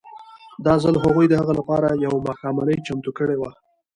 دا 0.65 0.73
ځل 0.83 0.95
هغوی 1.03 1.25
د 1.29 1.33
هغه 1.41 1.53
لپاره 1.59 2.01
یوه 2.05 2.19
ماښامنۍ 2.27 2.77
چمتو 2.85 3.11
کړې 3.17 3.35
وه 3.39 3.51